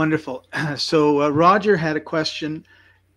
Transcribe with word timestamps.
Wonderful. 0.00 0.46
So 0.76 1.20
uh, 1.20 1.28
Roger 1.28 1.76
had 1.76 1.94
a 1.94 2.00
question. 2.00 2.64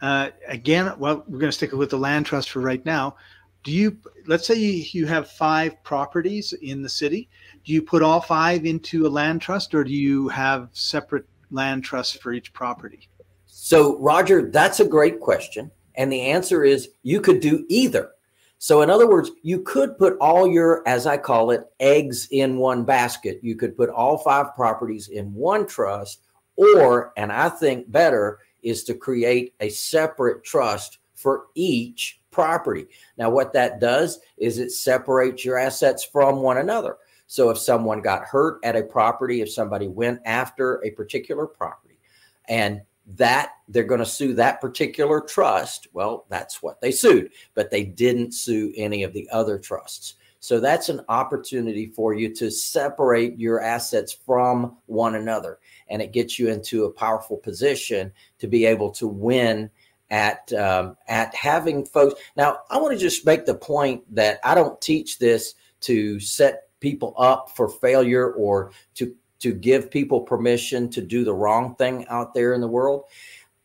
Uh, 0.01 0.31
again, 0.49 0.93
well, 0.97 1.23
we're 1.29 1.39
going 1.39 1.50
to 1.50 1.55
stick 1.55 1.71
with 1.71 1.91
the 1.91 1.97
land 1.97 2.25
trust 2.25 2.50
for 2.50 2.59
right 2.59 2.86
now. 2.86 3.15
Do 3.63 3.71
you, 3.71 3.97
let's 4.27 4.45
say 4.45 4.55
you, 4.55 4.83
you 4.91 5.05
have 5.05 5.32
five 5.32 5.82
properties 5.86 6.51
in 6.61 6.82
the 6.82 6.89
city. 6.89 7.29
Do 7.64 7.71
you 7.71 7.82
put 7.82 8.04
all 8.04 8.19
five 8.19 8.65
into 8.65 9.07
a 9.07 9.11
land 9.19 9.41
trust 9.41 9.73
or 9.73 9.86
do 9.86 9.93
you 9.93 10.27
have 10.27 10.68
separate 10.73 11.25
land 11.51 11.86
trusts 11.86 12.18
for 12.18 12.33
each 12.33 12.51
property? 12.51 13.07
So, 13.45 13.97
Roger, 14.00 14.52
that's 14.52 14.81
a 14.81 14.86
great 14.86 15.21
question. 15.21 15.71
And 15.95 16.11
the 16.11 16.20
answer 16.20 16.65
is 16.65 16.89
you 17.04 17.21
could 17.21 17.39
do 17.39 17.65
either. 17.70 18.09
So, 18.57 18.81
in 18.81 18.89
other 18.89 19.07
words, 19.07 19.31
you 19.42 19.61
could 19.61 19.97
put 19.97 20.18
all 20.20 20.45
your, 20.45 20.86
as 20.86 21.07
I 21.07 21.15
call 21.15 21.51
it, 21.51 21.61
eggs 21.79 22.28
in 22.31 22.57
one 22.57 22.84
basket. 22.84 23.39
You 23.42 23.56
could 23.56 23.78
put 23.78 23.89
all 23.89 24.18
five 24.18 24.54
properties 24.54 25.07
in 25.07 25.34
one 25.34 25.65
trust, 25.65 26.20
or, 26.56 27.14
and 27.18 27.32
I 27.32 27.50
think 27.50 27.92
better, 27.92 28.39
is 28.62 28.84
to 28.86 28.93
create 28.93 29.54
a 29.60 29.70
separate 29.70 30.43
trust 30.43 31.00
for 31.16 31.46
each 31.56 32.22
property. 32.31 32.88
Now, 33.17 33.30
what 33.30 33.53
that 33.53 33.80
does 33.80 34.20
is 34.38 34.58
it 34.58 34.72
separates 34.72 35.45
your 35.45 35.58
assets 35.58 36.03
from 36.03 36.42
one 36.42 36.58
another. 36.58 36.98
So, 37.28 37.50
if 37.50 37.58
someone 37.58 38.02
got 38.02 38.26
hurt 38.26 38.59
at 38.64 38.76
a 38.76 38.84
property, 38.84 39.42
if 39.42 39.52
somebody 39.52 39.88
went 39.88 40.20
after 40.26 40.84
a 40.84 40.92
particular 40.92 41.48
property, 41.48 42.00
and 42.48 42.81
that 43.06 43.52
they're 43.67 43.84
going 43.84 44.00
to 44.00 44.06
sue 44.06 44.34
that 44.34 44.62
particular 44.62 45.20
trust. 45.20 45.88
Well, 45.94 46.26
that's 46.30 46.62
what 46.62 46.80
they 46.80 46.92
sued, 46.92 47.31
but 47.54 47.70
they 47.70 47.84
didn't 47.84 48.34
sue 48.34 48.73
any 48.78 49.04
of 49.04 49.14
the 49.14 49.30
other 49.31 49.60
trusts. 49.60 50.16
So 50.44 50.59
that's 50.59 50.89
an 50.89 50.99
opportunity 51.08 51.86
for 51.86 52.13
you 52.13 52.27
to 52.36 52.52
separate 52.52 53.39
your 53.39 53.61
assets 53.61 54.11
from 54.11 54.75
one 54.88 55.16
another. 55.16 55.59
And 55.88 56.02
it 56.02 56.11
gets 56.11 56.38
you 56.38 56.49
into 56.49 56.83
a 56.83 56.91
powerful 56.91 57.38
position 57.38 58.11
to 58.39 58.47
be 58.47 58.66
able 58.66 58.91
to 58.91 59.08
win 59.08 59.69
at 60.09 60.52
um, 60.52 60.97
at 61.08 61.33
having 61.33 61.86
folks. 61.86 62.19
Now, 62.36 62.58
I 62.69 62.77
want 62.77 62.91
to 62.91 62.99
just 62.99 63.25
make 63.25 63.45
the 63.45 63.55
point 63.55 64.03
that 64.14 64.41
I 64.44 64.53
don't 64.53 64.81
teach 64.81 65.17
this 65.17 65.55
to 65.80 66.19
set 66.19 66.67
people 66.81 67.14
up 67.17 67.52
for 67.55 67.69
failure 67.69 68.33
or 68.33 68.73
to 68.95 69.16
to 69.39 69.53
give 69.53 69.89
people 69.89 70.19
permission 70.19 70.89
to 70.89 71.02
do 71.02 71.23
the 71.23 71.33
wrong 71.33 71.73
thing 71.75 72.05
out 72.09 72.33
there 72.33 72.53
in 72.53 72.59
the 72.59 72.67
world. 72.67 73.05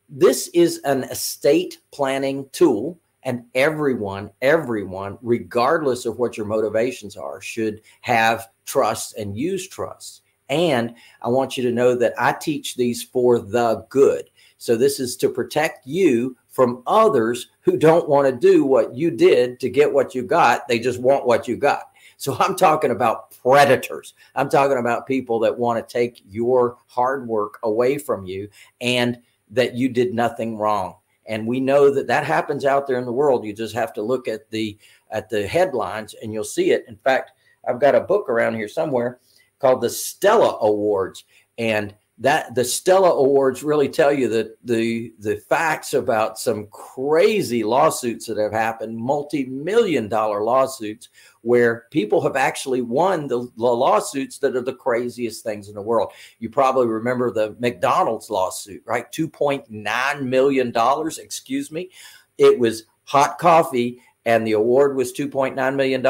This 0.09 0.47
is 0.55 0.79
an 0.85 1.03
estate 1.03 1.79
planning 1.91 2.49
tool, 2.53 3.01
and 3.29 3.45
everyone, 3.55 4.31
everyone, 4.41 5.19
regardless 5.21 6.07
of 6.07 6.19
what 6.19 6.39
your 6.39 6.47
motivations 6.47 7.15
are, 7.15 7.43
should 7.43 7.83
have 8.01 8.49
trust 8.65 9.19
and 9.19 9.37
use 9.37 9.69
trust. 9.69 10.23
And 10.49 10.95
I 11.21 11.29
want 11.29 11.55
you 11.55 11.63
to 11.65 11.71
know 11.71 11.95
that 11.95 12.15
I 12.19 12.33
teach 12.33 12.75
these 12.75 13.03
for 13.03 13.39
the 13.39 13.85
good. 13.91 14.31
So 14.57 14.77
this 14.77 14.99
is 14.99 15.15
to 15.19 15.29
protect 15.29 15.87
you 15.87 16.39
from 16.49 16.83
others 16.87 17.51
who 17.61 17.77
don't 17.77 18.09
want 18.09 18.27
to 18.29 18.35
do 18.35 18.65
what 18.65 18.97
you 18.97 19.11
did 19.11 19.61
to 19.61 19.69
get 19.69 19.93
what 19.93 20.15
you 20.15 20.23
got. 20.23 20.67
They 20.67 20.79
just 20.79 20.99
want 20.99 21.27
what 21.27 21.47
you 21.47 21.59
got. 21.59 21.91
So 22.17 22.35
I'm 22.41 22.57
talking 22.57 22.93
about 22.93 23.37
predators. 23.43 24.15
I'm 24.37 24.49
talking 24.49 24.79
about 24.79 25.07
people 25.07 25.39
that 25.41 25.59
want 25.59 25.87
to 25.87 25.93
take 25.93 26.23
your 26.27 26.79
hard 26.87 27.29
work 27.29 27.59
away 27.63 27.99
from 27.99 28.25
you 28.25 28.49
and 28.81 29.21
that 29.51 29.75
you 29.75 29.91
did 29.91 30.15
nothing 30.15 30.57
wrong. 30.57 30.95
And 31.29 31.47
we 31.47 31.61
know 31.61 31.93
that 31.93 32.07
that 32.07 32.25
happens 32.25 32.65
out 32.65 32.87
there 32.87 32.99
in 32.99 33.05
the 33.05 33.13
world. 33.13 33.45
You 33.45 33.53
just 33.53 33.75
have 33.75 33.93
to 33.95 34.03
look 34.03 34.27
at 34.27 34.51
the 34.51 34.79
at 35.11 35.29
the 35.29 35.47
headlines 35.47 36.15
and 36.23 36.33
you'll 36.33 36.45
see 36.45 36.73
it. 36.73 36.85
In 36.89 36.97
fact, 36.97 37.33
I've 37.69 37.81
got 37.81 37.95
a 37.95 38.01
book 38.01 38.29
around 38.29 38.55
here 38.55 38.69
somewhere 38.69 39.21
called 39.59 39.81
the 39.81 39.91
Stella 39.91 40.59
Awards 40.61 41.25
and 41.59 41.95
that 42.21 42.55
the 42.55 42.65
Stella 42.65 43.13
Awards 43.13 43.63
really 43.63 43.89
tell 43.89 44.13
you 44.13 44.29
that 44.29 44.59
the 44.65 45.15
the 45.21 45.37
facts 45.37 45.95
about 45.95 46.39
some 46.39 46.67
crazy 46.67 47.63
lawsuits 47.63 48.27
that 48.27 48.39
have 48.39 48.53
happened, 48.53 48.97
multi-million 48.97 50.09
dollar 50.09 50.43
lawsuits, 50.43 51.11
where 51.43 51.87
people 51.91 52.21
have 52.21 52.35
actually 52.35 52.81
won 52.83 53.29
the, 53.29 53.41
the 53.57 53.63
lawsuits 53.63 54.39
that 54.39 54.57
are 54.57 54.63
the 54.63 54.75
craziest 54.75 55.45
things 55.45 55.69
in 55.69 55.75
the 55.75 55.83
world. 55.83 56.13
You 56.41 56.51
probably 56.51 56.89
remember 56.89 57.31
the 57.31 57.55
McDonald's 57.61 58.31
lawsuit, 58.31 58.83
right? 58.85 59.11
$2.9 59.13 60.23
million, 60.23 60.73
excuse 61.19 61.71
me. 61.71 61.91
It 62.37 62.59
was 62.59 62.85
hot 63.05 63.39
coffee 63.39 64.03
and 64.25 64.47
the 64.47 64.53
award 64.53 64.97
was 64.97 65.13
$2.9 65.13 65.75
million. 65.77 66.05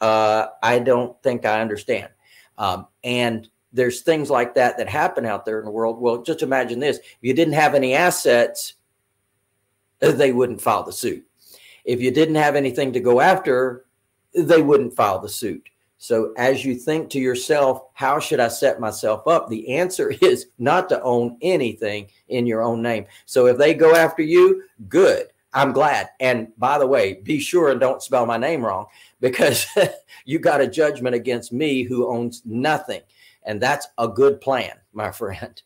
Uh, 0.00 0.46
I 0.62 0.78
don't 0.78 1.20
think 1.22 1.44
I 1.44 1.60
understand. 1.60 2.10
Um, 2.58 2.86
and 3.02 3.48
there's 3.76 4.00
things 4.00 4.30
like 4.30 4.54
that 4.54 4.78
that 4.78 4.88
happen 4.88 5.26
out 5.26 5.44
there 5.44 5.58
in 5.58 5.64
the 5.64 5.70
world. 5.70 6.00
Well, 6.00 6.22
just 6.22 6.42
imagine 6.42 6.80
this: 6.80 6.98
if 6.98 7.18
you 7.20 7.34
didn't 7.34 7.54
have 7.54 7.74
any 7.74 7.94
assets, 7.94 8.74
uh, 10.02 10.12
they 10.12 10.32
wouldn't 10.32 10.60
file 10.60 10.82
the 10.82 10.92
suit. 10.92 11.24
If 11.84 12.00
you 12.00 12.10
didn't 12.10 12.34
have 12.36 12.56
anything 12.56 12.92
to 12.94 13.00
go 13.00 13.20
after, 13.20 13.84
they 14.34 14.62
wouldn't 14.62 14.96
file 14.96 15.20
the 15.20 15.28
suit. 15.28 15.68
So, 15.98 16.32
as 16.36 16.64
you 16.64 16.74
think 16.74 17.10
to 17.10 17.20
yourself, 17.20 17.82
how 17.94 18.18
should 18.18 18.40
I 18.40 18.48
set 18.48 18.80
myself 18.80 19.26
up? 19.26 19.48
The 19.48 19.76
answer 19.76 20.10
is 20.20 20.46
not 20.58 20.88
to 20.90 21.02
own 21.02 21.38
anything 21.40 22.08
in 22.28 22.46
your 22.46 22.62
own 22.62 22.82
name. 22.82 23.06
So, 23.24 23.46
if 23.46 23.58
they 23.58 23.74
go 23.74 23.94
after 23.94 24.22
you, 24.22 24.64
good. 24.88 25.28
I'm 25.54 25.72
glad. 25.72 26.10
And 26.20 26.48
by 26.58 26.78
the 26.78 26.86
way, 26.86 27.14
be 27.14 27.40
sure 27.40 27.70
and 27.70 27.80
don't 27.80 28.02
spell 28.02 28.26
my 28.26 28.36
name 28.36 28.64
wrong 28.64 28.86
because 29.20 29.66
you 30.26 30.38
got 30.38 30.60
a 30.60 30.68
judgment 30.68 31.14
against 31.14 31.50
me 31.50 31.82
who 31.82 32.10
owns 32.10 32.42
nothing. 32.44 33.00
And 33.46 33.60
that's 33.60 33.86
a 33.96 34.08
good 34.08 34.40
plan, 34.40 34.80
my 34.92 35.10
friend. 35.12 35.62